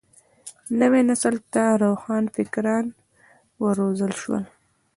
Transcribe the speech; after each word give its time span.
نوي 0.79 1.01
نسل 1.09 1.35
ته 1.53 1.63
روښان 1.81 2.23
فکران 2.35 2.85
وروزل 3.65 4.11
شول. 4.21 4.43